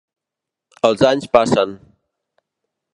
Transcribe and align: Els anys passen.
Els 0.89 1.05
anys 1.11 1.29
passen. 1.39 1.77